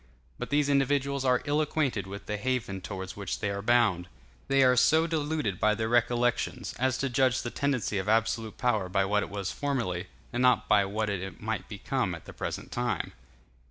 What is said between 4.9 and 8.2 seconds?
deluded by their recollections, as to judge the tendency of